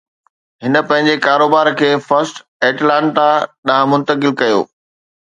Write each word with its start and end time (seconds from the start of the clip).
هن 0.63 0.75
پنهنجي 0.89 1.15
ڪاروبار 1.25 1.67
کي 1.81 1.89
فرسٽ 2.07 2.41
ائٽلانتا 2.67 3.27
ڏانهن 3.71 3.89
منتقل 3.93 4.31
ڪيو 4.41 4.61